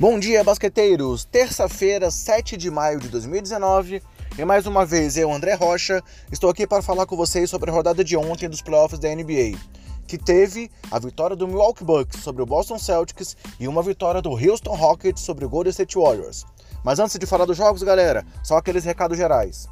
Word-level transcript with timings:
Bom 0.00 0.16
dia, 0.16 0.44
basqueteiros! 0.44 1.24
Terça-feira, 1.24 2.08
7 2.08 2.56
de 2.56 2.70
maio 2.70 3.00
de 3.00 3.08
2019, 3.08 4.00
e 4.38 4.44
mais 4.44 4.64
uma 4.64 4.86
vez 4.86 5.16
eu, 5.16 5.32
André 5.32 5.54
Rocha, 5.54 6.00
estou 6.30 6.48
aqui 6.48 6.68
para 6.68 6.80
falar 6.80 7.04
com 7.04 7.16
vocês 7.16 7.50
sobre 7.50 7.68
a 7.68 7.74
rodada 7.74 8.04
de 8.04 8.16
ontem 8.16 8.48
dos 8.48 8.62
playoffs 8.62 9.00
da 9.00 9.12
NBA, 9.12 9.58
que 10.06 10.16
teve 10.16 10.70
a 10.88 11.00
vitória 11.00 11.34
do 11.34 11.48
Milwaukee 11.48 11.82
Bucks 11.82 12.22
sobre 12.22 12.40
o 12.40 12.46
Boston 12.46 12.78
Celtics 12.78 13.36
e 13.58 13.66
uma 13.66 13.82
vitória 13.82 14.22
do 14.22 14.30
Houston 14.30 14.76
Rockets 14.76 15.24
sobre 15.24 15.44
o 15.44 15.48
Golden 15.48 15.70
State 15.70 15.98
Warriors. 15.98 16.46
Mas 16.84 17.00
antes 17.00 17.18
de 17.18 17.26
falar 17.26 17.44
dos 17.44 17.56
jogos, 17.56 17.82
galera, 17.82 18.24
só 18.44 18.56
aqueles 18.56 18.84
recados 18.84 19.18
gerais. 19.18 19.66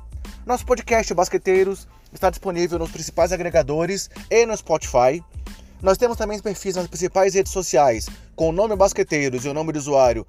Nosso 0.45 0.67
podcast 0.67 1.15
Basqueteiros 1.15 1.87
está 2.13 2.31
disponível 2.31 2.81
nos 2.81 2.91
principais 2.91 3.31
agregadores 3.31 4.11
e 4.29 4.45
no 4.45 4.57
Spotify. 4.57 5.23
Nós 5.81 5.97
temos 5.97 6.17
também 6.17 6.41
perfis 6.41 6.75
nas 6.75 6.89
principais 6.89 7.35
redes 7.35 7.53
sociais, 7.53 8.09
com 8.37 8.51
o 8.51 8.53
nome 8.53 8.77
Basqueteiros 8.77 9.47
e 9.47 9.49
o 9.49 9.55
nome 9.55 9.73
do 9.73 9.79
usuário, 9.79 10.27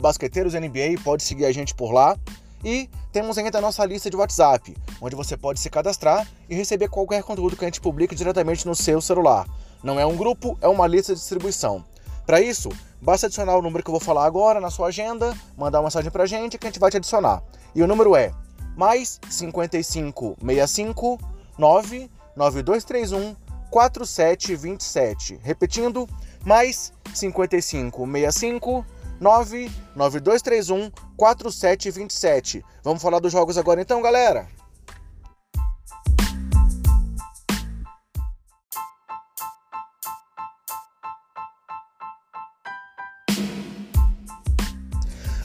BasqueteirosNBA, 0.00 1.02
pode 1.02 1.24
seguir 1.24 1.44
a 1.44 1.52
gente 1.52 1.74
por 1.74 1.92
lá. 1.92 2.16
E 2.64 2.88
temos 3.12 3.36
ainda 3.36 3.58
a 3.58 3.60
nossa 3.60 3.84
lista 3.84 4.08
de 4.08 4.16
WhatsApp, 4.16 4.74
onde 5.00 5.14
você 5.14 5.36
pode 5.36 5.60
se 5.60 5.68
cadastrar 5.68 6.26
e 6.48 6.54
receber 6.54 6.88
qualquer 6.88 7.22
conteúdo 7.22 7.56
que 7.56 7.64
a 7.64 7.66
gente 7.68 7.80
publique 7.80 8.14
diretamente 8.14 8.64
no 8.64 8.74
seu 8.74 9.00
celular. 9.02 9.46
Não 9.82 10.00
é 10.00 10.06
um 10.06 10.16
grupo, 10.16 10.56
é 10.62 10.68
uma 10.68 10.86
lista 10.86 11.12
de 11.12 11.20
distribuição. 11.20 11.84
Para 12.24 12.40
isso, 12.40 12.70
basta 13.02 13.26
adicionar 13.26 13.58
o 13.58 13.60
número 13.60 13.84
que 13.84 13.90
eu 13.90 13.92
vou 13.92 14.00
falar 14.00 14.24
agora 14.24 14.60
na 14.60 14.70
sua 14.70 14.86
agenda, 14.86 15.36
mandar 15.58 15.80
uma 15.80 15.88
mensagem 15.88 16.10
pra 16.10 16.24
gente 16.24 16.56
que 16.56 16.66
a 16.66 16.70
gente 16.70 16.80
vai 16.80 16.90
te 16.90 16.96
adicionar. 16.96 17.42
E 17.74 17.82
o 17.82 17.86
número 17.86 18.16
é 18.16 18.32
mais 18.76 19.20
5565 19.28 21.18
99231 21.58 23.36
4727. 23.70 25.38
Repetindo, 25.42 26.08
mais 26.46 26.93
5565 27.14 28.84
99231 29.20 30.90
4727. 31.16 32.64
Vamos 32.82 33.02
falar 33.02 33.20
dos 33.20 33.32
jogos 33.32 33.56
agora 33.56 33.80
então, 33.80 34.02
galera? 34.02 34.48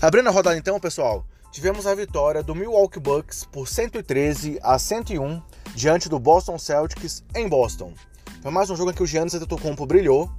Abrindo 0.02 0.30
a 0.30 0.32
rodada 0.32 0.58
então, 0.58 0.80
pessoal, 0.80 1.26
tivemos 1.52 1.86
a 1.86 1.94
vitória 1.94 2.42
do 2.42 2.56
Milwaukee 2.56 3.02
Bucks 3.02 3.44
por 3.44 3.68
113 3.68 4.58
a 4.64 4.80
101 4.80 5.42
diante 5.76 6.08
do 6.08 6.18
Boston 6.18 6.58
Celtics 6.58 7.22
em 7.36 7.50
Boston. 7.50 7.94
Foi 8.42 8.50
mais 8.50 8.70
um 8.70 8.78
jogo 8.78 8.92
em 8.92 8.94
que 8.94 9.04
o 9.04 9.06
Giannis 9.06 9.34
Antetokounmpo 9.34 9.86
brilhou 9.86 10.32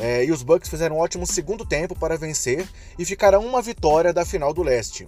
é, 0.00 0.24
e 0.24 0.32
os 0.32 0.42
Bucks 0.42 0.68
fizeram 0.68 0.96
um 0.96 1.00
ótimo 1.00 1.26
segundo 1.26 1.64
tempo 1.64 1.94
para 1.94 2.16
vencer 2.16 2.66
e 2.98 3.04
ficaram 3.04 3.44
uma 3.44 3.60
vitória 3.60 4.12
da 4.12 4.24
final 4.24 4.52
do 4.54 4.62
leste. 4.62 5.06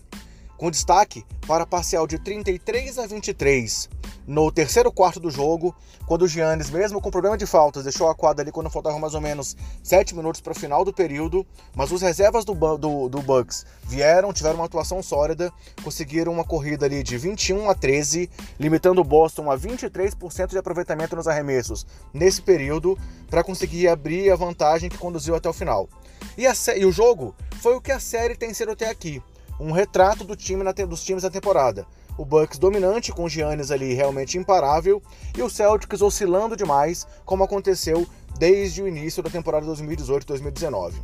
Com 0.56 0.70
destaque 0.70 1.24
para 1.46 1.64
a 1.64 1.66
parcial 1.66 2.06
de 2.06 2.18
33 2.18 2.98
a 2.98 3.06
23 3.06 3.88
no 4.26 4.50
terceiro 4.52 4.92
quarto 4.92 5.18
do 5.18 5.30
jogo, 5.30 5.74
quando 6.06 6.22
o 6.22 6.28
Giannis, 6.28 6.70
mesmo 6.70 7.00
com 7.00 7.10
problema 7.10 7.36
de 7.36 7.46
faltas, 7.46 7.84
deixou 7.84 8.08
a 8.08 8.14
quadra 8.14 8.42
ali 8.42 8.52
quando 8.52 8.70
faltavam 8.70 8.98
mais 8.98 9.14
ou 9.14 9.20
menos 9.20 9.56
7 9.82 10.14
minutos 10.14 10.40
para 10.40 10.52
o 10.52 10.54
final 10.54 10.84
do 10.84 10.92
período, 10.92 11.46
mas 11.74 11.90
os 11.90 12.02
reservas 12.02 12.44
do, 12.44 12.54
do, 12.76 13.08
do 13.08 13.22
Bucks 13.22 13.64
vieram, 13.84 14.32
tiveram 14.32 14.56
uma 14.56 14.66
atuação 14.66 15.02
sólida, 15.02 15.52
conseguiram 15.82 16.32
uma 16.32 16.44
corrida 16.44 16.86
ali 16.86 17.02
de 17.02 17.16
21 17.18 17.68
a 17.68 17.74
13, 17.74 18.30
limitando 18.58 19.00
o 19.00 19.04
Boston 19.04 19.50
a 19.50 19.58
23% 19.58 20.48
de 20.48 20.58
aproveitamento 20.58 21.16
nos 21.16 21.26
arremessos 21.26 21.86
nesse 22.12 22.42
período, 22.42 22.98
para 23.28 23.42
conseguir 23.42 23.88
abrir 23.88 24.30
a 24.30 24.36
vantagem 24.36 24.90
que 24.90 24.98
conduziu 24.98 25.34
até 25.34 25.48
o 25.48 25.52
final. 25.52 25.88
E, 26.36 26.46
a, 26.46 26.52
e 26.76 26.84
o 26.84 26.92
jogo 26.92 27.34
foi 27.60 27.74
o 27.74 27.80
que 27.80 27.90
a 27.90 27.98
série 27.98 28.36
tem 28.36 28.52
sido 28.54 28.72
até 28.72 28.88
aqui, 28.88 29.22
um 29.58 29.72
retrato 29.72 30.24
do 30.24 30.36
time 30.36 30.62
na, 30.62 30.72
dos 30.72 31.02
times 31.02 31.22
da 31.22 31.30
temporada 31.30 31.86
o 32.16 32.24
Bucks 32.24 32.58
dominante 32.58 33.12
com 33.12 33.24
o 33.24 33.28
Giannis 33.28 33.70
ali 33.70 33.94
realmente 33.94 34.38
imparável 34.38 35.02
e 35.36 35.42
o 35.42 35.50
Celtics 35.50 36.02
oscilando 36.02 36.56
demais, 36.56 37.06
como 37.24 37.44
aconteceu 37.44 38.06
desde 38.38 38.82
o 38.82 38.88
início 38.88 39.22
da 39.22 39.30
temporada 39.30 39.66
2018-2019. 39.66 40.94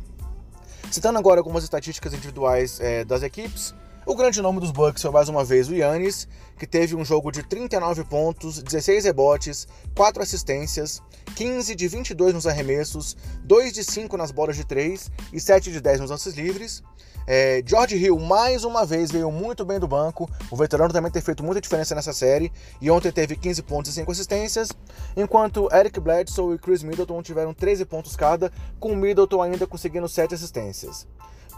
Citando 0.91 1.19
agora 1.19 1.39
algumas 1.39 1.63
estatísticas 1.63 2.13
individuais 2.13 2.79
é, 2.79 3.03
das 3.05 3.21
equipes, 3.21 3.73
o 4.05 4.15
grande 4.15 4.41
nome 4.41 4.59
dos 4.59 4.71
Bucks 4.71 5.03
foi 5.03 5.11
mais 5.11 5.29
uma 5.29 5.43
vez 5.43 5.69
o 5.69 5.75
Yannis, 5.75 6.27
que 6.57 6.65
teve 6.65 6.95
um 6.95 7.05
jogo 7.05 7.31
de 7.31 7.43
39 7.43 8.05
pontos, 8.05 8.61
16 8.63 9.05
rebotes, 9.05 9.67
4 9.95 10.23
assistências, 10.23 10.99
15 11.35 11.75
de 11.75 11.87
22 11.87 12.33
nos 12.33 12.47
arremessos, 12.47 13.15
2 13.43 13.71
de 13.71 13.83
5 13.83 14.17
nas 14.17 14.31
bolas 14.31 14.55
de 14.55 14.65
3 14.65 15.11
e 15.31 15.39
7 15.39 15.71
de 15.71 15.79
10 15.79 15.99
nos 15.99 16.09
lances 16.09 16.33
livres. 16.33 16.81
É, 17.27 17.61
George 17.65 17.95
Hill, 17.95 18.17
mais 18.19 18.63
uma 18.63 18.85
vez, 18.85 19.11
veio 19.11 19.31
muito 19.31 19.63
bem 19.63 19.79
do 19.79 19.87
banco. 19.87 20.29
O 20.49 20.55
veterano 20.55 20.93
também 20.93 21.11
tem 21.11 21.21
feito 21.21 21.43
muita 21.43 21.61
diferença 21.61 21.93
nessa 21.93 22.13
série. 22.13 22.51
E 22.81 22.89
ontem 22.89 23.11
teve 23.11 23.35
15 23.35 23.61
pontos 23.63 23.91
e 23.91 23.93
5 23.95 24.11
assistências. 24.11 24.69
Enquanto 25.15 25.69
Eric 25.73 25.99
Bledsoe 25.99 26.55
e 26.55 26.59
Chris 26.59 26.83
Middleton 26.83 27.21
tiveram 27.21 27.53
13 27.53 27.85
pontos 27.85 28.15
cada, 28.15 28.51
com 28.79 28.95
Middleton 28.95 29.41
ainda 29.41 29.67
conseguindo 29.67 30.07
7 30.07 30.33
assistências. 30.33 31.07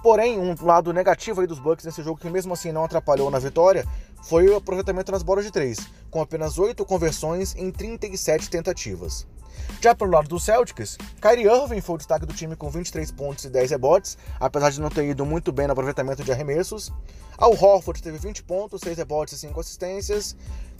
Porém, 0.01 0.39
um 0.39 0.55
lado 0.59 0.91
negativo 0.91 1.41
aí 1.41 1.47
dos 1.47 1.59
Bucks 1.59 1.85
nesse 1.85 2.01
jogo, 2.01 2.19
que 2.19 2.29
mesmo 2.29 2.53
assim 2.53 2.71
não 2.71 2.83
atrapalhou 2.83 3.29
na 3.29 3.37
vitória, 3.37 3.85
foi 4.23 4.47
o 4.49 4.55
aproveitamento 4.55 5.11
nas 5.11 5.21
bolas 5.21 5.45
de 5.45 5.51
3, 5.51 5.77
com 6.09 6.19
apenas 6.19 6.57
8 6.57 6.83
conversões 6.85 7.55
em 7.55 7.71
37 7.71 8.49
tentativas. 8.49 9.27
Já 9.81 9.95
pelo 9.95 10.11
lado 10.11 10.27
do 10.27 10.39
Celtics, 10.39 10.97
Kyrie 11.21 11.45
Irving 11.45 11.81
foi 11.81 11.95
o 11.95 11.97
destaque 11.97 12.25
do 12.25 12.33
time 12.33 12.55
com 12.55 12.69
23 12.69 13.11
pontos 13.11 13.45
e 13.45 13.49
10 13.49 13.71
rebotes, 13.71 14.17
apesar 14.39 14.69
de 14.69 14.79
não 14.79 14.89
ter 14.89 15.05
ido 15.05 15.25
muito 15.25 15.51
bem 15.51 15.67
no 15.67 15.73
aproveitamento 15.73 16.23
de 16.23 16.31
arremessos. 16.31 16.91
Al 17.37 17.51
Horford 17.51 18.03
teve 18.03 18.17
20 18.17 18.43
pontos, 18.43 18.81
6 18.81 18.97
rebotes 18.97 19.33
e 19.33 19.37
5 19.39 19.59
assistências. 19.59 20.35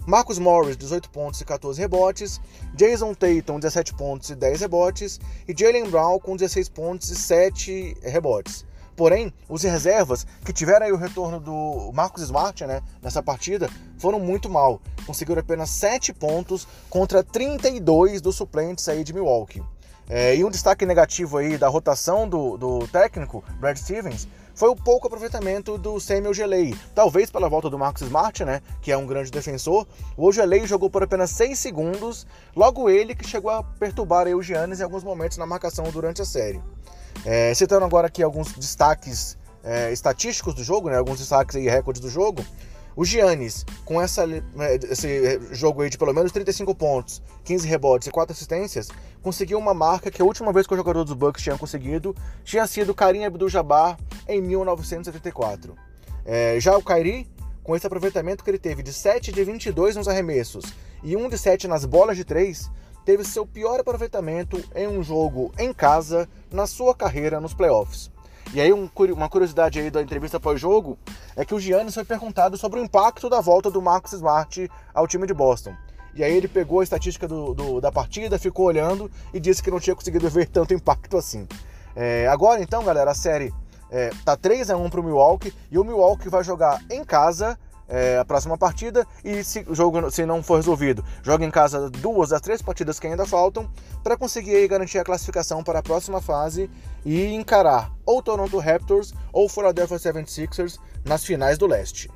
Marcus 0.06 0.40
Morris, 0.40 0.78
18 0.78 1.10
pontos 1.10 1.42
e 1.42 1.46
14 1.46 1.80
rebotes. 1.80 2.42
Jason 2.76 3.14
Tatum, 3.14 3.60
17 3.60 3.94
pontos 3.94 4.30
e 4.30 4.36
10 4.36 4.62
rebotes. 4.62 5.20
E 5.48 5.56
Jalen 5.58 5.90
Brown 5.90 6.20
com 6.20 6.36
16 6.36 6.70
pontos 6.70 7.10
e 7.10 7.16
7 7.16 7.98
rebotes. 8.04 8.66
Porém, 8.96 9.34
os 9.48 9.64
reservas 9.64 10.28
que 10.46 10.54
tiveram 10.54 10.88
o 10.92 10.98
retorno 10.98 11.40
do 11.40 11.92
Marcos 11.94 12.24
Smart 12.24 12.66
né, 12.66 12.82
nessa 13.02 13.24
partida 13.24 13.70
foram 13.98 14.20
muito 14.20 14.50
mal. 14.50 14.82
Conseguiram 15.12 15.42
apenas 15.42 15.70
7 15.72 16.14
pontos 16.14 16.66
contra 16.90 17.22
32 17.22 18.22
dos 18.22 18.38
suplentes 18.38 18.88
aí 18.88 19.04
de 19.04 19.12
Milwaukee. 19.12 19.62
É, 20.10 20.38
e 20.38 20.46
um 20.46 20.50
destaque 20.50 20.86
negativo 20.86 21.38
aí 21.38 21.58
da 21.58 21.68
rotação 21.68 22.30
do, 22.30 22.56
do 22.56 22.88
técnico, 22.88 23.44
Brad 23.60 23.76
Stevens, 23.76 24.26
foi 24.56 24.70
o 24.70 24.76
pouco 24.76 25.08
aproveitamento 25.08 25.78
do 25.78 26.00
Samuel 26.00 26.34
Gelei. 26.34 26.74
Talvez 26.96 27.30
pela 27.30 27.50
volta 27.50 27.70
do 27.70 27.78
Marcos 27.78 28.04
Smart, 28.04 28.46
né, 28.46 28.62
que 28.82 28.90
é 28.90 28.96
um 28.96 29.06
grande 29.06 29.30
defensor. 29.30 29.86
O 30.16 30.32
Gelei 30.32 30.66
jogou 30.66 30.90
por 30.90 31.04
apenas 31.04 31.32
6 31.32 31.60
segundos, 31.60 32.26
logo 32.56 32.90
ele 32.90 33.14
que 33.14 33.28
chegou 33.28 33.52
a 33.52 33.62
perturbar 33.62 34.28
aí 34.28 34.34
o 34.34 34.42
Giannis 34.42 34.80
em 34.80 34.84
alguns 34.84 35.04
momentos 35.04 35.38
na 35.38 35.46
marcação 35.46 35.84
durante 35.92 36.22
a 36.22 36.26
série. 36.26 36.62
É, 37.26 37.54
citando 37.54 37.84
agora 37.84 38.08
aqui 38.08 38.24
alguns 38.24 38.54
destaques 38.54 39.38
é, 39.62 39.92
estatísticos 39.92 40.54
do 40.54 40.64
jogo, 40.64 40.90
né, 40.90 40.98
alguns 40.98 41.20
destaques 41.20 41.58
e 41.58 41.68
recordes 41.68 42.02
do 42.02 42.10
jogo. 42.10 42.46
O 42.96 43.06
Giannis, 43.06 43.66
com 43.86 44.02
essa, 44.02 44.24
é, 44.24 44.76
esse 44.90 45.40
jogo 45.52 45.82
aí 45.82 45.90
de 45.90 45.98
pelo 45.98 46.14
menos 46.14 46.32
35 46.32 46.76
pontos, 46.76 47.22
15 47.44 47.68
rebotes 47.68 48.08
e 48.08 48.12
4 48.12 48.34
assistências, 48.34 48.90
conseguiu 49.22 49.58
uma 49.58 49.74
marca 49.74 50.12
que 50.12 50.22
a 50.22 50.26
última 50.26 50.52
vez 50.52 50.68
que 50.68 50.74
o 50.74 50.78
jogador 50.78 51.04
dos 51.04 51.14
Bucks 51.14 51.42
tinha 51.42 51.58
conseguido 51.58 52.16
tinha 52.44 52.68
sido 52.68 52.94
Karim 52.94 53.24
Abdul-Jabbar 53.24 53.98
em 54.28 54.42
1974. 54.42 55.76
É, 56.26 56.60
já 56.60 56.76
o 56.76 56.84
Kyrie, 56.84 57.28
com 57.64 57.76
esse 57.76 57.88
aproveitamento 57.88 58.44
que 58.44 58.50
ele 58.50 58.60
teve 58.60 58.84
de 58.84 58.92
7 58.92 59.32
de 59.32 59.44
22 59.44 59.96
nos 59.96 60.08
arremessos 60.08 60.66
e 61.04 61.16
1 61.16 61.30
de 61.30 61.38
7 61.38 61.68
nas 61.68 61.86
bolas 61.86 62.18
de 62.18 62.26
3, 62.26 62.70
teve 63.06 63.24
seu 63.24 63.46
pior 63.46 63.80
aproveitamento 63.80 64.62
em 64.76 64.88
um 64.88 65.02
jogo 65.02 65.52
em 65.58 65.74
casa 65.74 66.28
na 66.52 66.68
sua 66.68 66.94
carreira 66.94 67.40
nos 67.40 67.54
playoffs. 67.54 68.11
E 68.54 68.60
aí 68.60 68.74
uma 68.74 69.30
curiosidade 69.30 69.80
aí 69.80 69.90
da 69.90 70.02
entrevista 70.02 70.38
pós-jogo 70.38 71.00
é 71.38 71.46
que 71.46 71.56
o 71.56 71.60
Giannis 71.60 71.94
foi 71.94 72.04
perguntado 72.04 72.58
sobre 72.58 72.82
o 72.82 72.84
impacto 72.84 73.30
da 73.30 73.40
volta 73.40 73.72
do 73.72 73.82
Marcus 73.82 74.12
Smart 74.12 74.70
ao 74.94 75.08
time 75.08 75.26
de 75.26 75.34
Boston. 75.34 75.74
E 76.14 76.22
aí 76.22 76.36
ele 76.36 76.50
pegou 76.50 76.82
a 76.82 76.84
estatística 76.84 77.26
do, 77.30 77.54
do, 77.54 77.80
da 77.80 77.94
partida, 77.94 78.38
ficou 78.38 78.66
olhando 78.66 79.10
e 79.34 79.40
disse 79.40 79.64
que 79.64 79.72
não 79.72 79.80
tinha 79.80 79.96
conseguido 79.96 80.30
ver 80.30 80.50
tanto 80.50 80.74
impacto 80.74 81.16
assim. 81.16 81.48
É, 81.96 82.28
agora 82.28 82.62
então, 82.62 82.84
galera, 82.84 83.12
a 83.12 83.16
série 83.16 83.54
é, 83.90 84.10
tá 84.26 84.36
3 84.36 84.70
a 84.70 84.76
1 84.76 84.90
para 84.90 85.00
o 85.00 85.04
Milwaukee 85.04 85.54
e 85.72 85.80
o 85.80 85.84
Milwaukee 85.86 86.28
vai 86.28 86.44
jogar 86.44 86.82
em 86.90 87.06
casa 87.06 87.58
é, 87.92 88.18
a 88.18 88.24
próxima 88.24 88.58
partida 88.58 89.06
e 89.24 89.44
se 89.44 89.66
o 89.68 89.76
jogo 89.76 90.10
se 90.10 90.26
não 90.26 90.42
for 90.42 90.56
resolvido, 90.56 91.04
joga 91.22 91.46
em 91.46 91.52
casa 91.52 91.90
duas 91.90 92.30
das 92.30 92.42
três 92.42 92.62
partidas 92.62 93.00
que 93.00 93.06
ainda 93.06 93.26
faltam 93.26 93.70
para 94.02 94.16
conseguir 94.16 94.66
garantir 94.70 94.98
a 94.98 95.04
classificação 95.04 95.62
para 95.62 95.80
a 95.80 95.84
próxima 95.84 96.22
fase 96.22 96.70
e 97.06 97.26
encarar 97.34 97.92
ou 98.06 98.24
Toronto 98.24 98.58
Raptors 98.58 99.14
ou 99.34 99.50
Philadelphia 99.50 99.98
76ers 99.98 100.80
nas 101.04 101.26
finais 101.26 101.58
do 101.58 101.68
leste. 101.68 102.10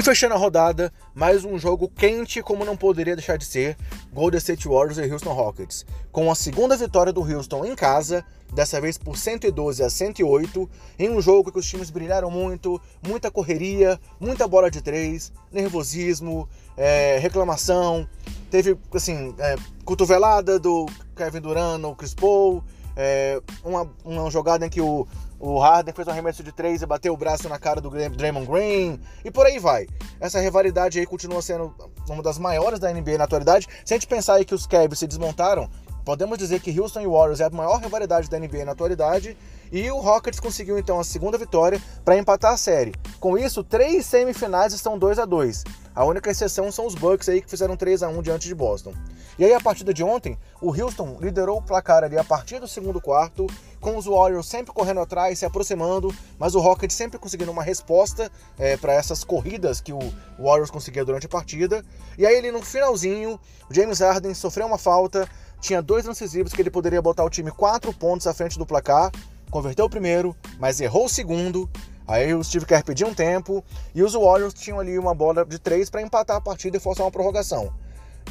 E 0.00 0.02
fechando 0.02 0.34
a 0.34 0.38
rodada, 0.38 0.90
mais 1.14 1.44
um 1.44 1.58
jogo 1.58 1.86
quente 1.86 2.42
como 2.42 2.64
não 2.64 2.74
poderia 2.74 3.14
deixar 3.14 3.36
de 3.36 3.44
ser, 3.44 3.76
Golden 4.12 4.38
State 4.38 4.66
Warriors 4.66 4.98
e 4.98 5.10
Houston 5.10 5.32
Rockets, 5.32 5.86
com 6.10 6.30
a 6.30 6.34
segunda 6.34 6.76
vitória 6.76 7.12
do 7.12 7.22
Houston 7.22 7.64
em 7.64 7.74
casa, 7.74 8.24
dessa 8.52 8.80
vez 8.80 8.98
por 8.98 9.16
112 9.16 9.82
a 9.82 9.88
108, 9.88 10.68
em 10.98 11.10
um 11.10 11.20
jogo 11.20 11.52
que 11.52 11.58
os 11.58 11.66
times 11.66 11.90
brilharam 11.90 12.30
muito, 12.30 12.80
muita 13.06 13.30
correria, 13.30 13.98
muita 14.18 14.48
bola 14.48 14.70
de 14.70 14.82
três, 14.82 15.32
nervosismo, 15.52 16.48
é, 16.76 17.18
reclamação, 17.18 18.08
teve 18.50 18.76
assim, 18.92 19.34
é, 19.38 19.56
cotovelada 19.84 20.58
do 20.58 20.86
Kevin 21.14 21.40
Durant 21.40 21.80
no 21.80 21.94
Chris 21.94 22.14
Paul, 22.14 22.64
é, 22.96 23.40
uma, 23.62 23.88
uma 24.04 24.30
jogada 24.30 24.66
em 24.66 24.68
que 24.68 24.80
o, 24.80 25.06
o 25.40 25.58
Harden 25.58 25.94
fez 25.94 26.06
um 26.06 26.10
arremesso 26.10 26.42
de 26.42 26.52
três 26.52 26.82
e 26.82 26.86
bateu 26.86 27.14
o 27.14 27.16
braço 27.16 27.48
na 27.48 27.58
cara 27.58 27.80
do 27.80 27.88
Draymond 27.88 28.46
Green 28.46 29.00
e 29.24 29.30
por 29.30 29.46
aí 29.46 29.58
vai. 29.58 29.86
Essa 30.20 30.38
rivalidade 30.38 30.98
aí 30.98 31.06
continua 31.06 31.40
sendo 31.40 31.74
uma 32.06 32.22
das 32.22 32.38
maiores 32.38 32.78
da 32.78 32.92
NBA 32.92 33.16
na 33.16 33.24
atualidade. 33.24 33.66
Se 33.84 33.94
a 33.94 33.96
gente 33.96 34.06
pensar 34.06 34.34
aí 34.34 34.44
que 34.44 34.54
os 34.54 34.66
Cavs 34.66 34.98
se 34.98 35.06
desmontaram, 35.06 35.68
podemos 36.04 36.38
dizer 36.38 36.60
que 36.60 36.78
Houston 36.78 37.00
e 37.00 37.06
Warriors 37.06 37.40
é 37.40 37.44
a 37.44 37.50
maior 37.50 37.80
rivalidade 37.80 38.28
da 38.28 38.38
NBA 38.38 38.64
na 38.64 38.72
atualidade. 38.72 39.36
E 39.72 39.90
o 39.90 40.00
Rockets 40.00 40.40
conseguiu 40.40 40.78
então 40.78 40.98
a 40.98 41.04
segunda 41.04 41.38
vitória 41.38 41.80
para 42.04 42.16
empatar 42.16 42.52
a 42.52 42.56
série. 42.56 42.92
Com 43.20 43.38
isso, 43.38 43.62
três 43.62 44.04
semifinais 44.06 44.72
estão 44.72 44.98
2 44.98 45.18
a 45.18 45.24
2 45.24 45.64
a 45.94 46.04
única 46.04 46.30
exceção 46.30 46.70
são 46.70 46.86
os 46.86 46.94
Bucks 46.94 47.28
aí 47.28 47.42
que 47.42 47.50
fizeram 47.50 47.76
3 47.76 48.04
a 48.04 48.08
1 48.08 48.22
diante 48.22 48.46
de 48.46 48.54
Boston. 48.54 48.94
E 49.38 49.44
aí 49.44 49.52
a 49.52 49.60
partida 49.60 49.92
de 49.92 50.04
ontem, 50.04 50.38
o 50.60 50.68
Houston 50.68 51.18
liderou 51.20 51.58
o 51.58 51.62
placar 51.62 52.04
ali 52.04 52.16
a 52.16 52.22
partir 52.22 52.60
do 52.60 52.68
segundo 52.68 53.00
quarto, 53.00 53.46
com 53.80 53.96
os 53.96 54.06
Warriors 54.06 54.46
sempre 54.46 54.72
correndo 54.72 55.00
atrás, 55.00 55.38
se 55.38 55.44
aproximando, 55.44 56.14
mas 56.38 56.54
o 56.54 56.60
Rockets 56.60 56.94
sempre 56.94 57.18
conseguindo 57.18 57.50
uma 57.50 57.62
resposta 57.62 58.30
é, 58.58 58.76
para 58.76 58.92
essas 58.92 59.24
corridas 59.24 59.80
que 59.80 59.92
o 59.92 59.98
Warriors 60.38 60.70
conseguia 60.70 61.04
durante 61.04 61.26
a 61.26 61.28
partida. 61.28 61.84
E 62.16 62.24
aí 62.24 62.36
ele 62.36 62.52
no 62.52 62.62
finalzinho, 62.62 63.40
o 63.68 63.74
James 63.74 64.00
Harden 64.00 64.34
sofreu 64.34 64.66
uma 64.66 64.78
falta, 64.78 65.28
tinha 65.60 65.82
dois 65.82 66.04
lances 66.04 66.34
livres 66.34 66.52
que 66.52 66.62
ele 66.62 66.70
poderia 66.70 67.02
botar 67.02 67.24
o 67.24 67.30
time 67.30 67.50
quatro 67.50 67.92
pontos 67.92 68.26
à 68.26 68.34
frente 68.34 68.58
do 68.58 68.66
placar, 68.66 69.12
converteu 69.50 69.84
o 69.84 69.90
primeiro, 69.90 70.34
mas 70.58 70.80
errou 70.80 71.04
o 71.04 71.08
segundo 71.08 71.68
Aí 72.10 72.34
o 72.34 72.42
Steve 72.42 72.66
Kerr 72.66 72.82
pediu 72.84 73.06
um 73.06 73.14
tempo 73.14 73.64
e 73.94 74.02
os 74.02 74.14
Warriors 74.14 74.52
tinham 74.52 74.80
ali 74.80 74.98
uma 74.98 75.14
bola 75.14 75.44
de 75.44 75.60
três 75.60 75.88
para 75.88 76.02
empatar 76.02 76.38
a 76.38 76.40
partida 76.40 76.76
e 76.76 76.80
forçar 76.80 77.06
uma 77.06 77.12
prorrogação. 77.12 77.72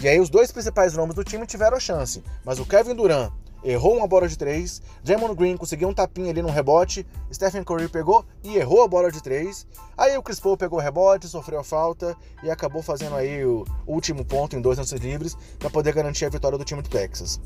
E 0.02 0.08
aí 0.10 0.20
os 0.20 0.30
dois 0.30 0.52
principais 0.52 0.96
nomes 0.96 1.16
do 1.16 1.24
time 1.24 1.46
tiveram 1.46 1.78
a 1.78 1.80
chance, 1.80 2.22
mas 2.44 2.60
o 2.60 2.66
Kevin 2.66 2.94
Durant 2.94 3.32
errou 3.64 3.98
uma 3.98 4.08
bola 4.08 4.28
de 4.28 4.38
três, 4.38 4.82
Draymond 5.04 5.36
Green 5.36 5.58
conseguiu 5.58 5.90
um 5.90 5.94
tapinha 5.94 6.32
ali 6.32 6.42
no 6.42 6.50
rebote, 6.50 7.06
Stephen 7.34 7.64
Curry 7.64 7.90
pegou 7.90 8.26
e 8.44 8.58
errou 8.58 8.84
a 8.84 8.88
bola 8.88 9.12
de 9.12 9.22
três. 9.22 9.68
Aí 9.98 10.18
o 10.18 10.24
Chris 10.24 10.40
Paul 10.40 10.58
pegou 10.58 10.80
o 10.80 10.82
rebote, 10.82 11.28
sofreu 11.28 11.60
a 11.60 11.64
falta 11.64 12.16
e 12.44 12.50
acabou 12.50 12.82
fazendo 12.82 13.16
aí 13.16 13.46
o 13.46 13.66
último 13.86 14.26
ponto 14.26 14.56
em 14.56 14.62
dois 14.62 14.78
lances 14.78 15.00
livres 15.00 15.36
para 15.58 15.70
poder 15.70 15.94
garantir 15.94 16.26
a 16.26 16.30
vitória 16.30 16.58
do 16.58 16.66
time 16.66 16.82
do 16.82 16.90
Texas. 16.90 17.40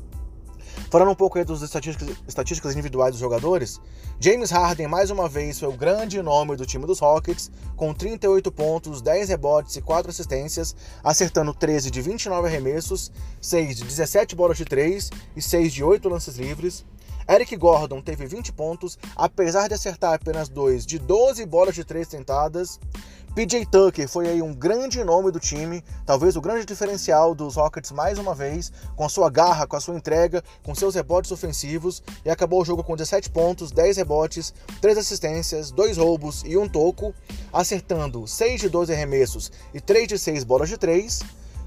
Falando 0.90 1.10
um 1.10 1.14
pouco 1.14 1.38
aí 1.38 1.44
das 1.44 1.62
estatísticas, 1.62 2.16
estatísticas 2.26 2.72
individuais 2.72 3.12
dos 3.12 3.20
jogadores, 3.20 3.80
James 4.20 4.50
Harden 4.50 4.86
mais 4.86 5.10
uma 5.10 5.28
vez 5.28 5.58
foi 5.58 5.68
o 5.68 5.72
grande 5.76 6.20
nome 6.22 6.56
do 6.56 6.64
time 6.64 6.86
dos 6.86 7.00
Rockets, 7.00 7.50
com 7.76 7.92
38 7.92 8.50
pontos, 8.52 9.02
10 9.02 9.28
rebotes 9.28 9.76
e 9.76 9.82
4 9.82 10.10
assistências, 10.10 10.74
acertando 11.02 11.52
13 11.52 11.90
de 11.90 12.00
29 12.00 12.48
arremessos, 12.48 13.10
6 13.40 13.76
de 13.76 13.84
17 13.84 14.36
bolas 14.36 14.56
de 14.56 14.64
3 14.64 15.10
e 15.36 15.42
6 15.42 15.72
de 15.72 15.82
8 15.82 16.08
lances 16.08 16.36
livres. 16.36 16.84
Eric 17.28 17.56
Gordon 17.56 18.02
teve 18.02 18.26
20 18.26 18.52
pontos, 18.52 18.98
apesar 19.16 19.68
de 19.68 19.74
acertar 19.74 20.14
apenas 20.14 20.48
2 20.48 20.84
de 20.84 20.98
12 20.98 21.46
bolas 21.46 21.74
de 21.74 21.82
3 21.82 22.06
tentadas. 22.06 22.78
PJ 23.34 23.66
Tucker 23.66 24.08
foi 24.08 24.28
aí 24.28 24.40
um 24.40 24.54
grande 24.54 25.02
nome 25.02 25.32
do 25.32 25.40
time, 25.40 25.82
talvez 26.06 26.36
o 26.36 26.40
grande 26.40 26.64
diferencial 26.64 27.34
dos 27.34 27.56
Rockets 27.56 27.90
mais 27.90 28.16
uma 28.16 28.32
vez, 28.32 28.70
com 28.94 29.04
a 29.04 29.08
sua 29.08 29.28
garra, 29.28 29.66
com 29.66 29.74
a 29.74 29.80
sua 29.80 29.96
entrega, 29.96 30.40
com 30.62 30.72
seus 30.72 30.94
rebotes 30.94 31.32
ofensivos, 31.32 32.00
e 32.24 32.30
acabou 32.30 32.62
o 32.62 32.64
jogo 32.64 32.84
com 32.84 32.94
17 32.94 33.30
pontos, 33.30 33.72
10 33.72 33.96
rebotes, 33.96 34.54
3 34.80 34.98
assistências, 34.98 35.72
2 35.72 35.96
roubos 35.96 36.44
e 36.46 36.56
um 36.56 36.68
toco, 36.68 37.12
acertando 37.52 38.24
6 38.24 38.60
de 38.60 38.68
12 38.68 38.92
arremessos 38.92 39.50
e 39.74 39.80
3 39.80 40.06
de 40.06 40.16
6 40.16 40.44
bolas 40.44 40.68
de 40.68 40.78
3. 40.78 41.20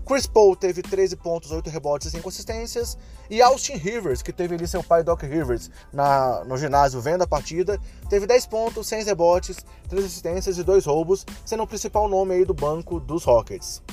Chris 0.07 0.25
Paul 0.25 0.55
teve 0.55 0.81
13 0.81 1.17
pontos, 1.17 1.51
8 1.51 1.69
rebotes 1.69 2.07
e 2.07 2.11
5 2.11 2.29
assistências. 2.29 2.97
E 3.29 3.41
Austin 3.41 3.75
Rivers, 3.75 4.21
que 4.21 4.31
teve 4.31 4.55
ali 4.55 4.65
seu 4.65 4.81
pai 4.81 5.03
Doc 5.03 5.21
Rivers 5.21 5.69
na, 5.91 6.45
no 6.45 6.57
ginásio 6.57 7.01
vendo 7.01 7.23
a 7.23 7.27
partida, 7.27 7.77
teve 8.09 8.25
10 8.25 8.47
pontos, 8.47 8.87
6 8.87 9.05
rebotes, 9.05 9.57
3 9.89 10.05
assistências 10.05 10.57
e 10.57 10.63
2 10.63 10.85
roubos, 10.85 11.25
sendo 11.45 11.63
o 11.63 11.67
principal 11.67 12.07
nome 12.07 12.35
aí 12.35 12.45
do 12.45 12.53
banco 12.53 13.01
dos 13.01 13.25
Rockets. 13.25 13.83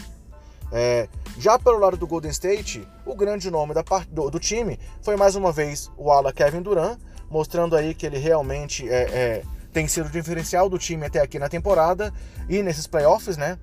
É, 0.72 1.08
já 1.37 1.58
pelo 1.58 1.78
lado 1.78 1.96
do 1.96 2.06
Golden 2.06 2.31
State, 2.31 2.87
o 3.05 3.14
grande 3.14 3.50
nome 3.50 3.75
da 3.75 3.82
do, 4.08 4.31
do, 4.31 4.40
time 4.40 4.78
foi 5.02 5.16
mais 5.16 5.37
uma 5.37 5.52
vez 5.52 5.90
o 5.96 6.11
ala 6.11 6.32
Kevin 6.32 6.62
Durant, 6.62 6.99
mostrando 7.28 7.76
aí 7.76 7.94
que 7.94 8.06
ele 8.06 8.19
realmente 8.19 8.88
é, 8.88 9.02
é, 9.02 9.43
tem 9.72 9.87
sido 9.88 10.06
o 10.06 10.11
diferencial 10.11 10.69
do 10.69 10.78
time 10.78 11.06
até 11.06 11.20
aqui 11.20 11.38
na 11.38 11.49
temporada 11.49 12.12
e 12.49 12.62
nesses 12.62 12.87
playoffs, 12.87 13.37
né? 13.37 13.58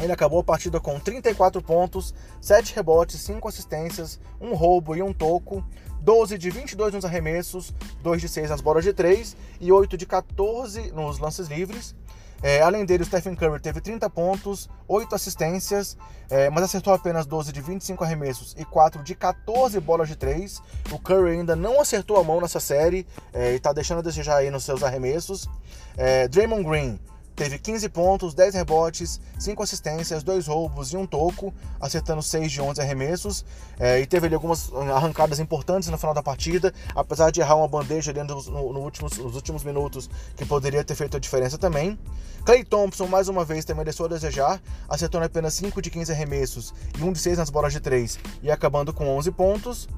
Ele 0.00 0.12
acabou 0.12 0.40
a 0.40 0.44
partida 0.44 0.80
com 0.80 0.98
34 0.98 1.62
pontos, 1.62 2.14
7 2.40 2.74
rebotes, 2.74 3.20
5 3.20 3.48
assistências, 3.48 4.18
um 4.40 4.54
roubo 4.54 4.96
e 4.96 5.02
um 5.02 5.12
toco, 5.12 5.64
12 6.00 6.36
de 6.36 6.50
22 6.50 6.94
nos 6.94 7.04
arremessos, 7.04 7.72
2 8.02 8.20
de 8.20 8.28
6 8.28 8.50
nas 8.50 8.60
bolas 8.60 8.84
de 8.84 8.92
3 8.92 9.36
e 9.60 9.70
8 9.70 9.96
de 9.96 10.06
14 10.06 10.90
nos 10.92 11.18
lances 11.18 11.46
livres. 11.48 11.94
É, 12.42 12.60
além 12.60 12.84
dele, 12.84 13.04
o 13.04 13.06
Stephen 13.06 13.36
Curry 13.36 13.60
teve 13.60 13.80
30 13.80 14.10
pontos, 14.10 14.68
8 14.88 15.14
assistências, 15.14 15.96
é, 16.28 16.50
mas 16.50 16.64
acertou 16.64 16.92
apenas 16.92 17.24
12 17.24 17.52
de 17.52 17.60
25 17.60 18.02
arremessos 18.02 18.52
e 18.58 18.64
4 18.64 19.00
de 19.04 19.14
14 19.14 19.78
bolas 19.78 20.08
de 20.08 20.16
3. 20.16 20.60
O 20.90 20.98
Curry 20.98 21.38
ainda 21.38 21.54
não 21.54 21.80
acertou 21.80 22.16
a 22.16 22.24
mão 22.24 22.40
nessa 22.40 22.58
série 22.58 23.06
é, 23.32 23.52
e 23.52 23.56
está 23.56 23.72
deixando 23.72 23.98
a 23.98 24.02
desejar 24.02 24.38
aí 24.38 24.50
nos 24.50 24.64
seus 24.64 24.82
arremessos. 24.82 25.48
É, 25.96 26.26
Draymond 26.26 26.64
Green 26.64 26.98
Teve 27.34 27.58
15 27.58 27.88
pontos, 27.88 28.34
10 28.34 28.54
rebotes, 28.54 29.20
5 29.38 29.62
assistências, 29.62 30.22
2 30.22 30.46
roubos 30.46 30.92
e 30.92 30.96
um 30.96 31.06
toco, 31.06 31.52
acertando 31.80 32.22
6 32.22 32.52
de 32.52 32.60
11 32.60 32.80
arremessos. 32.80 33.44
É, 33.80 34.00
e 34.00 34.06
teve 34.06 34.26
ali 34.26 34.34
algumas 34.34 34.70
arrancadas 34.94 35.40
importantes 35.40 35.88
no 35.88 35.96
final 35.96 36.14
da 36.14 36.22
partida, 36.22 36.74
apesar 36.94 37.30
de 37.30 37.40
errar 37.40 37.56
uma 37.56 37.68
bandeja 37.68 38.12
no, 38.12 38.42
no, 38.42 38.72
no 38.74 38.80
últimos, 38.80 39.16
nos 39.16 39.34
últimos 39.34 39.64
minutos, 39.64 40.10
que 40.36 40.44
poderia 40.44 40.84
ter 40.84 40.94
feito 40.94 41.16
a 41.16 41.20
diferença 41.20 41.56
também. 41.56 41.98
Clay 42.44 42.64
Thompson, 42.64 43.06
mais 43.06 43.28
uma 43.28 43.44
vez, 43.44 43.64
também 43.64 43.84
deixou 43.84 44.06
a 44.06 44.08
desejar, 44.10 44.60
acertando 44.88 45.24
apenas 45.24 45.54
5 45.54 45.80
de 45.80 45.90
15 45.90 46.12
arremessos 46.12 46.74
e 46.98 47.02
1 47.02 47.12
de 47.12 47.18
6 47.18 47.38
nas 47.38 47.50
bolas 47.50 47.72
de 47.72 47.80
3 47.80 48.18
e 48.42 48.50
acabando 48.50 48.92
com 48.92 49.08
11 49.08 49.30
pontos. 49.30 49.88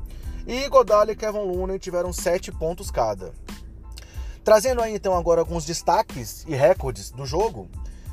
E 0.47 0.69
Godal 0.69 1.09
e 1.09 1.17
Kevin 1.17 1.39
Looney 1.39 1.79
tiveram 1.79 2.13
7 2.13 2.53
pontos 2.53 2.91
cada. 2.91 3.33
Trazendo 4.45 4.83
aí 4.83 4.95
então 4.95 5.17
agora 5.17 5.41
alguns 5.41 5.65
destaques 5.65 6.45
e 6.47 6.55
recordes 6.55 7.11
do 7.11 7.25
jogo, 7.25 7.67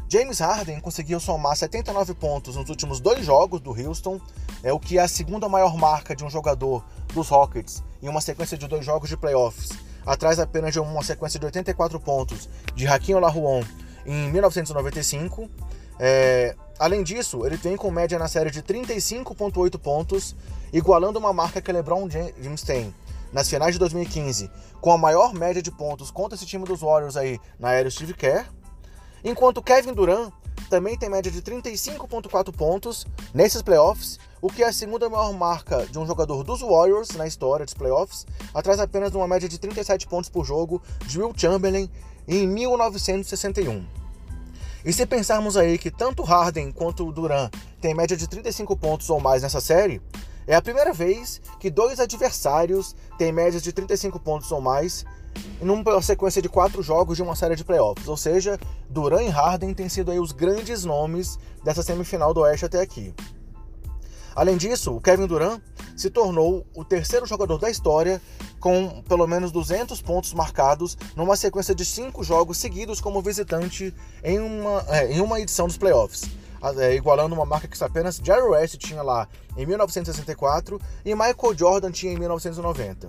James 0.08 0.40
Harden 0.40 0.80
conseguiu 0.80 1.20
somar 1.20 1.58
79 1.58 2.14
pontos 2.14 2.56
nos 2.56 2.70
últimos 2.70 3.02
dois 3.02 3.26
jogos 3.26 3.60
do 3.60 3.72
Houston, 3.72 4.20
é 4.64 4.72
o 4.72 4.80
que 4.80 4.98
é 4.98 5.02
a 5.02 5.08
segunda 5.10 5.50
maior 5.50 5.76
marca 5.76 6.16
de 6.16 6.24
um 6.24 6.30
jogador 6.30 6.86
dos 7.14 7.28
Rockets 7.28 7.84
em 8.02 8.08
uma 8.08 8.22
sequência 8.22 8.58
de 8.58 8.66
dois 8.66 8.86
jogos 8.86 9.10
de 9.10 9.18
playoffs, 9.18 9.72
atrás 10.06 10.40
apenas 10.40 10.72
de 10.72 10.80
uma 10.80 11.04
sequência 11.04 11.38
de 11.38 11.46
84 11.46 12.00
pontos 12.00 12.50
de 12.76 12.88
Hakim 12.88 13.14
Olajuwon 13.16 13.64
em 14.06 14.32
1995. 14.32 15.50
É, 16.00 16.56
além 16.80 17.04
disso, 17.04 17.46
ele 17.46 17.58
vem 17.58 17.76
com 17.76 17.92
média 17.92 18.18
na 18.18 18.30
série 18.30 18.50
de 18.50 18.64
35,8 18.64 19.78
pontos, 19.78 20.34
igualando 20.72 21.20
uma 21.20 21.34
marca 21.34 21.62
que 21.62 21.72
LeBron 21.72 22.10
James 22.10 22.62
tem 22.64 22.94
nas 23.32 23.50
finais 23.50 23.74
de 23.74 23.80
2015 23.80 24.50
com 24.80 24.92
a 24.92 24.98
maior 24.98 25.34
média 25.34 25.62
de 25.62 25.72
pontos 25.72 26.10
contra 26.12 26.36
esse 26.36 26.46
time 26.46 26.66
dos 26.66 26.82
Warriors 26.82 27.16
aí 27.16 27.40
na 27.60 27.72
era 27.72 27.90
Steve 27.90 28.14
Kerr, 28.14 28.46
enquanto 29.24 29.62
Kevin 29.62 29.94
Durant 29.94 30.32
também 30.70 30.98
tem 30.98 31.10
média 31.10 31.32
de 31.32 31.42
35.4 31.42 32.56
pontos 32.56 33.06
nesses 33.34 33.62
playoffs, 33.62 34.20
o 34.42 34.50
que 34.50 34.64
é 34.64 34.68
a 34.68 34.74
segunda 34.74 35.10
maior 35.10 35.34
marca 35.34 35.86
de 35.86 36.00
um 36.00 36.08
jogador 36.08 36.44
dos 36.44 36.62
Warriors 36.62 37.10
na 37.10 37.28
história 37.28 37.66
dos 37.66 37.74
playoffs, 37.74 38.26
atrás 38.54 38.80
apenas 38.80 39.12
de 39.12 39.18
uma 39.18 39.28
média 39.28 39.50
de 39.50 39.60
37 39.60 40.08
pontos 40.08 40.30
por 40.30 40.46
jogo 40.46 40.82
de 41.06 41.20
Will 41.20 41.34
Chamberlain 41.36 41.90
em 42.28 42.48
1961. 42.48 43.86
E 44.84 44.92
se 44.92 45.06
pensarmos 45.06 45.58
aí 45.58 45.78
que 45.78 45.92
tanto 45.92 46.24
Harden 46.24 46.72
quanto 46.72 47.12
Durant 47.12 47.54
têm 47.80 47.94
média 47.94 48.18
de 48.18 48.28
35 48.28 48.76
pontos 48.76 49.10
ou 49.10 49.20
mais 49.20 49.44
nessa 49.44 49.62
série, 49.62 50.02
é 50.48 50.56
a 50.56 50.62
primeira 50.62 50.94
vez 50.94 51.42
que 51.60 51.70
dois 51.70 52.00
adversários 52.00 52.96
têm 53.18 53.32
médias 53.32 53.62
de 53.62 53.72
35 53.72 54.20
pontos 54.20 54.52
ou 54.52 54.62
mais 54.62 55.06
numa 55.62 56.02
sequência 56.02 56.42
de 56.42 56.50
quatro 56.50 56.82
jogos 56.82 57.18
de 57.18 57.24
uma 57.24 57.36
série 57.36 57.56
de 57.56 57.64
playoffs. 57.64 58.08
Ou 58.08 58.18
seja, 58.18 58.60
Duran 58.90 59.24
e 59.24 59.30
Harden 59.30 59.74
têm 59.74 59.88
sido 59.88 60.12
aí 60.12 60.20
os 60.20 60.32
grandes 60.32 60.84
nomes 60.84 61.38
dessa 61.64 61.84
semifinal 61.84 62.34
do 62.34 62.42
Oeste 62.42 62.66
até 62.66 62.82
aqui. 62.82 63.14
Além 64.36 64.58
disso, 64.58 64.96
o 64.96 65.02
Kevin 65.02 65.28
Durant 65.28 65.62
se 65.96 66.10
tornou 66.10 66.66
o 66.76 66.86
terceiro 66.86 67.26
jogador 67.26 67.58
da 67.60 67.70
história 67.70 68.22
com 68.60 69.02
pelo 69.08 69.28
menos 69.28 69.52
200 69.52 70.02
pontos 70.02 70.34
marcados 70.34 70.98
numa 71.16 71.36
sequência 71.36 71.76
de 71.76 71.84
cinco 71.84 72.24
jogos 72.24 72.58
seguidos 72.58 73.02
como 73.02 73.22
visitante 73.22 73.94
em 74.24 74.40
uma, 74.40 74.86
é, 74.88 75.12
em 75.12 75.20
uma 75.20 75.40
edição 75.40 75.68
dos 75.68 75.78
playoffs, 75.78 76.24
é, 76.77 76.96
igualando 76.96 77.34
uma 77.34 77.46
marca 77.46 77.68
que 77.68 77.84
apenas 77.84 78.18
Jerry 78.18 78.41
West 78.41 78.77
tinha 78.77 79.01
lá 79.01 79.27
em 79.58 79.65
1964 79.65 80.80
e 81.03 81.15
Michael 81.15 81.58
Jordan 81.58 81.91
tinha 81.91 82.13
em 82.13 82.18
1990. 82.18 83.08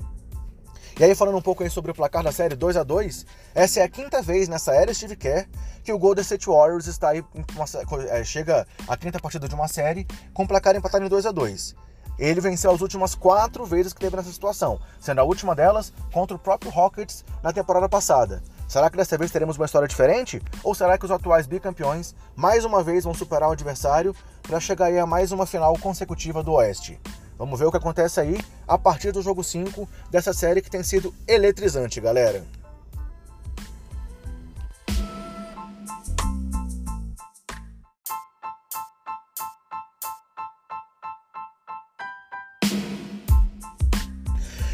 E 0.98 1.04
aí, 1.04 1.14
falando 1.14 1.38
um 1.38 1.42
pouco 1.42 1.62
aí 1.62 1.70
sobre 1.70 1.90
o 1.90 1.94
placar 1.94 2.22
da 2.22 2.30
série 2.30 2.54
2 2.54 2.76
a 2.76 2.82
2 2.82 3.26
essa 3.54 3.80
é 3.80 3.82
a 3.82 3.88
quinta 3.88 4.20
vez 4.20 4.48
nessa 4.48 4.74
era 4.74 4.92
Steve 4.92 5.16
Kerr 5.16 5.48
que 5.82 5.92
o 5.92 5.98
Golden 5.98 6.22
State 6.22 6.46
Warriors 6.46 6.86
está 6.86 7.10
aí 7.10 7.24
uma, 7.54 7.64
é, 8.08 8.22
chega 8.22 8.66
à 8.86 8.96
quinta 8.96 9.18
partida 9.18 9.48
de 9.48 9.54
uma 9.54 9.68
série 9.68 10.06
com 10.34 10.44
o 10.44 10.48
placar 10.48 10.76
empatado 10.76 11.04
em 11.04 11.08
2 11.08 11.26
a 11.26 11.32
2 11.32 11.74
ele 12.18 12.40
venceu 12.40 12.70
as 12.70 12.80
últimas 12.80 13.14
quatro 13.14 13.64
vezes 13.64 13.92
que 13.92 14.00
teve 14.00 14.16
nessa 14.16 14.30
situação, 14.30 14.78
sendo 15.00 15.20
a 15.20 15.24
última 15.24 15.54
delas 15.54 15.92
contra 16.12 16.36
o 16.36 16.38
próprio 16.38 16.70
Rockets 16.70 17.24
na 17.42 17.52
temporada 17.52 17.88
passada. 17.88 18.42
Será 18.72 18.88
que 18.88 18.96
dessa 18.96 19.18
vez 19.18 19.30
teremos 19.30 19.58
uma 19.58 19.66
história 19.66 19.86
diferente? 19.86 20.40
Ou 20.64 20.74
será 20.74 20.96
que 20.96 21.04
os 21.04 21.10
atuais 21.10 21.46
bicampeões 21.46 22.14
mais 22.34 22.64
uma 22.64 22.82
vez 22.82 23.04
vão 23.04 23.12
superar 23.12 23.50
o 23.50 23.52
adversário 23.52 24.16
para 24.40 24.58
chegar 24.58 24.86
aí 24.86 24.98
a 24.98 25.04
mais 25.04 25.30
uma 25.30 25.44
final 25.44 25.76
consecutiva 25.78 26.42
do 26.42 26.52
Oeste? 26.52 26.98
Vamos 27.36 27.60
ver 27.60 27.66
o 27.66 27.70
que 27.70 27.76
acontece 27.76 28.18
aí 28.18 28.40
a 28.66 28.78
partir 28.78 29.12
do 29.12 29.20
jogo 29.20 29.44
5 29.44 29.86
dessa 30.10 30.32
série 30.32 30.62
que 30.62 30.70
tem 30.70 30.82
sido 30.82 31.14
eletrizante, 31.28 32.00
galera. 32.00 32.46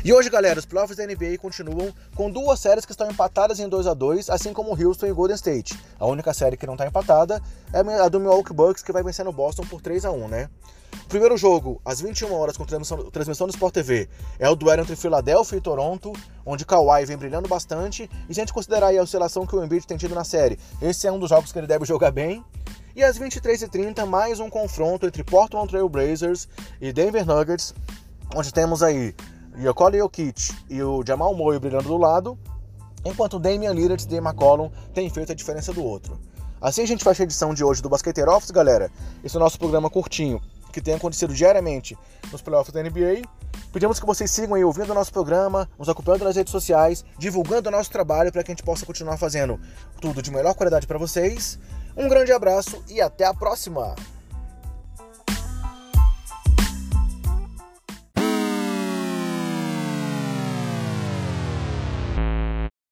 E 0.08 0.12
hoje, 0.14 0.30
galera, 0.30 0.58
os 0.58 0.64
playoffs 0.64 0.96
da 0.96 1.04
NBA 1.04 1.36
continuam 1.38 1.92
com 2.16 2.30
duas 2.30 2.58
séries 2.60 2.86
que 2.86 2.92
estão 2.92 3.10
empatadas 3.10 3.60
em 3.60 3.68
2 3.68 3.86
a 3.86 3.92
2 3.92 4.30
assim 4.30 4.54
como 4.54 4.70
Houston 4.70 5.04
e 5.04 5.12
Golden 5.12 5.36
State. 5.36 5.78
A 6.00 6.06
única 6.06 6.32
série 6.32 6.56
que 6.56 6.66
não 6.66 6.72
está 6.72 6.86
empatada 6.86 7.42
é 7.74 7.80
a 8.00 8.08
do 8.08 8.18
Milwaukee 8.18 8.54
Bucks, 8.54 8.82
que 8.82 8.90
vai 8.90 9.02
vencer 9.02 9.22
no 9.22 9.34
Boston 9.34 9.66
por 9.66 9.82
3 9.82 10.06
a 10.06 10.10
1 10.10 10.28
né? 10.28 10.48
Primeiro 11.10 11.36
jogo, 11.36 11.78
às 11.84 12.00
21 12.00 12.32
horas, 12.32 12.56
com 12.56 12.64
transmissão, 12.64 13.10
transmissão 13.10 13.46
do 13.46 13.50
Sport 13.50 13.74
TV, 13.74 14.08
é 14.38 14.48
o 14.48 14.56
duelo 14.56 14.80
entre 14.80 14.96
Filadélfia 14.96 15.58
e 15.58 15.60
Toronto, 15.60 16.14
onde 16.46 16.64
Kawhi 16.64 17.04
vem 17.04 17.18
brilhando 17.18 17.46
bastante. 17.46 18.08
E 18.30 18.32
se 18.32 18.40
a 18.40 18.44
gente 18.44 18.54
considerar 18.54 18.96
a 18.96 19.02
oscilação 19.02 19.46
que 19.46 19.54
o 19.54 19.62
Embiid 19.62 19.86
tem 19.86 19.98
tido 19.98 20.14
na 20.14 20.24
série, 20.24 20.58
esse 20.80 21.06
é 21.06 21.12
um 21.12 21.18
dos 21.18 21.28
jogos 21.28 21.52
que 21.52 21.58
ele 21.58 21.66
deve 21.66 21.84
jogar 21.84 22.12
bem. 22.12 22.42
E 22.96 23.04
às 23.04 23.18
23h30, 23.18 24.06
mais 24.06 24.40
um 24.40 24.48
confronto 24.48 25.04
entre 25.04 25.22
Portland 25.22 25.68
Trail 25.68 25.86
Blazers 25.86 26.48
e 26.80 26.94
Denver 26.94 27.26
Nuggets, 27.26 27.74
onde 28.34 28.50
temos 28.54 28.82
aí 28.82 29.14
Nikola 29.58 29.98
Jokic 29.98 30.54
e 30.70 30.80
o 30.82 31.02
Jamal 31.04 31.34
Murray 31.34 31.58
brilhando 31.58 31.88
do 31.88 31.96
lado, 31.96 32.38
enquanto 33.04 33.34
o 33.34 33.38
Damian 33.40 33.72
Lillard 33.72 34.02
e 34.02 34.06
Dave 34.06 34.24
McCollum 34.24 34.70
têm 34.94 35.10
feito 35.10 35.32
a 35.32 35.34
diferença 35.34 35.72
do 35.72 35.84
outro. 35.84 36.18
Assim 36.60 36.82
a 36.82 36.86
gente 36.86 37.02
fecha 37.02 37.22
a 37.22 37.24
edição 37.24 37.52
de 37.52 37.64
hoje 37.64 37.82
do 37.82 37.88
Basqueteiro 37.88 38.30
Office, 38.32 38.52
galera. 38.52 38.90
Esse 39.22 39.36
é 39.36 39.38
o 39.38 39.42
nosso 39.42 39.58
programa 39.58 39.90
curtinho, 39.90 40.40
que 40.72 40.80
tem 40.80 40.94
acontecido 40.94 41.34
diariamente 41.34 41.98
nos 42.30 42.40
playoffs 42.40 42.72
da 42.72 42.82
NBA. 42.82 43.22
Pedimos 43.72 43.98
que 43.98 44.06
vocês 44.06 44.30
sigam 44.30 44.54
aí 44.54 44.64
ouvindo 44.64 44.90
o 44.90 44.94
nosso 44.94 45.12
programa, 45.12 45.68
nos 45.78 45.88
acompanhando 45.88 46.24
nas 46.24 46.36
redes 46.36 46.52
sociais, 46.52 47.04
divulgando 47.18 47.68
o 47.68 47.72
nosso 47.72 47.90
trabalho 47.90 48.32
para 48.32 48.44
que 48.44 48.52
a 48.52 48.54
gente 48.54 48.64
possa 48.64 48.86
continuar 48.86 49.16
fazendo 49.16 49.60
tudo 50.00 50.22
de 50.22 50.30
melhor 50.30 50.54
qualidade 50.54 50.86
para 50.86 50.98
vocês. 50.98 51.58
Um 51.96 52.08
grande 52.08 52.32
abraço 52.32 52.82
e 52.88 53.00
até 53.00 53.24
a 53.24 53.34
próxima! 53.34 53.94